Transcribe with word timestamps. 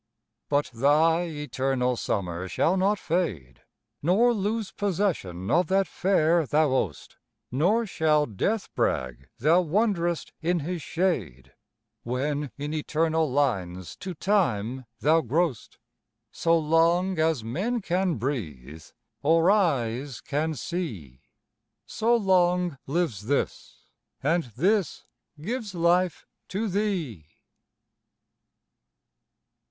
But 0.49 0.71
thy 0.73 1.25
eternal 1.25 1.95
summer 1.95 2.47
shall 2.47 2.75
not 2.75 2.97
fade, 2.97 3.61
Nor 4.01 4.33
lose 4.33 4.71
possession 4.71 5.51
of 5.51 5.67
that 5.67 5.85
fair 5.87 6.43
thou 6.47 6.71
owest; 6.71 7.17
Nor 7.51 7.85
shall 7.85 8.25
death 8.25 8.73
brag 8.73 9.29
thou 9.37 9.61
wanderest 9.61 10.33
in 10.41 10.61
his 10.61 10.81
shade, 10.81 11.53
When 12.01 12.49
in 12.57 12.73
eternal 12.73 13.31
lines 13.31 13.95
to 13.97 14.15
time 14.15 14.85
thou 15.01 15.21
growest. 15.21 15.77
So 16.31 16.57
long 16.57 17.19
as 17.19 17.43
men 17.43 17.79
can 17.79 18.15
breathe, 18.15 18.83
or 19.21 19.51
eyes 19.51 20.19
can 20.19 20.55
see, 20.55 21.21
So 21.85 22.15
long 22.15 22.79
lives 22.87 23.27
this, 23.27 23.85
and 24.23 24.45
this 24.57 25.05
gives 25.39 25.75
life 25.75 26.25
to 26.47 26.67
thee. 26.67 27.27